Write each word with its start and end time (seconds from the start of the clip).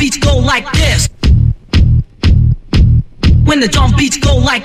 beats 0.00 0.16
go 0.16 0.38
like 0.38 0.64
this. 0.72 1.10
When 3.44 3.60
the 3.60 3.68
drum 3.70 3.92
beats 3.98 4.16
go 4.16 4.34
like 4.34 4.64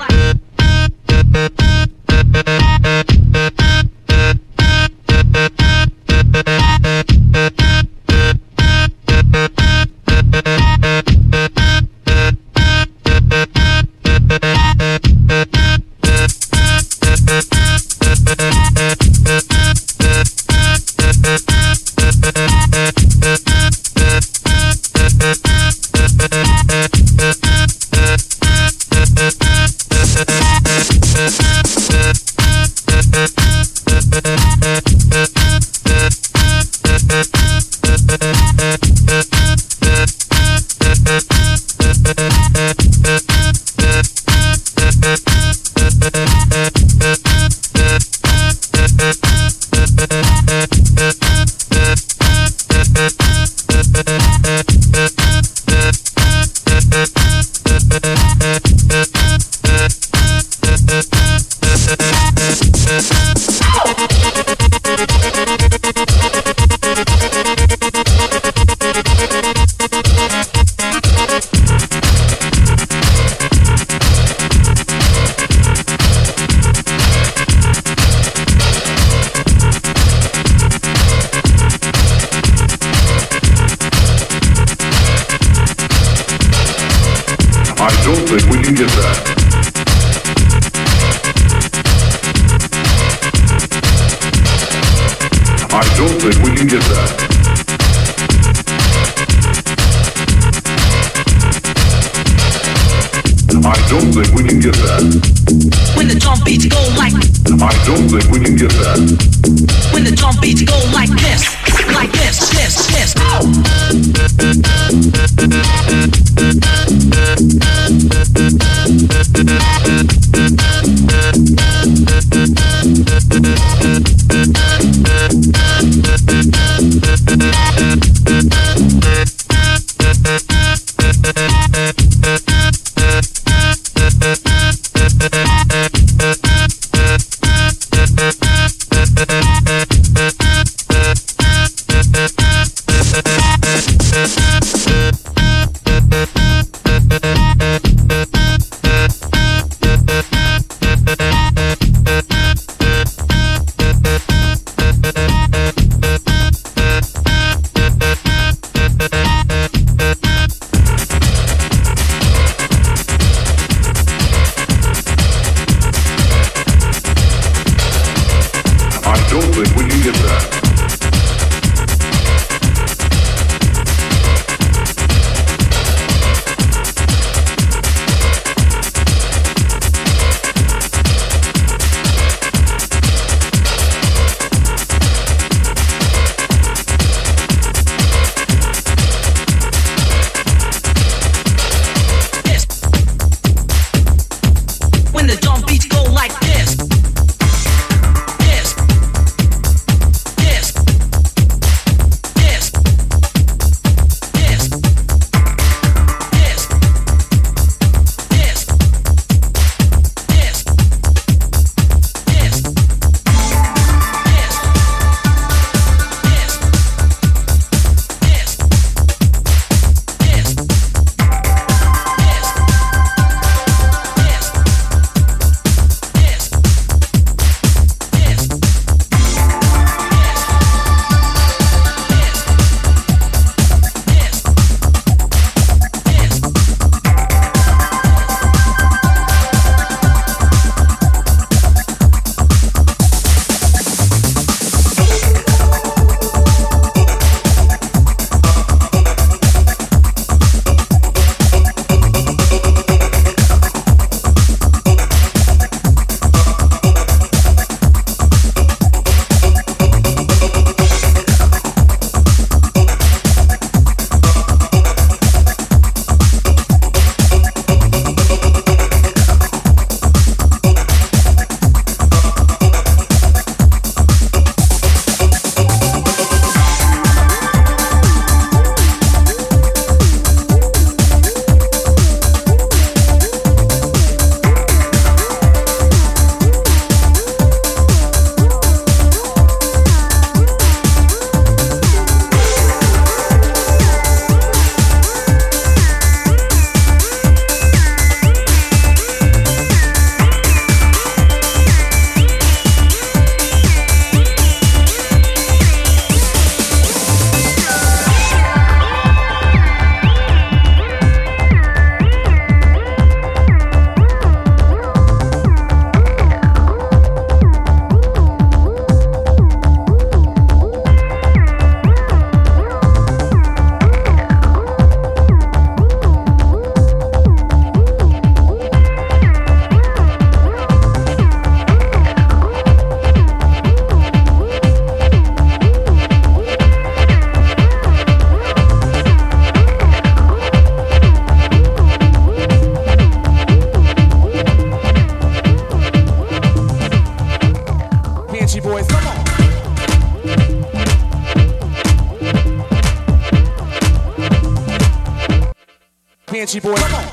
Banshee 356.46 356.60
boy. 356.60 356.76
Come 356.76 356.94
on. 356.94 357.04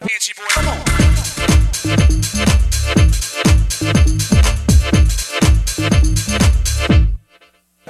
Banshee 0.00 0.32
boy, 0.34 0.48
Come 0.48 0.68
on. 0.68 0.78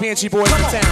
Banshee 0.00 0.28
boy. 0.28 0.44
Come 0.44 0.64
on. 0.64 0.70
Boy. 0.72 0.91